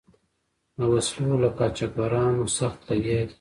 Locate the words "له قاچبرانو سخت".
1.43-2.79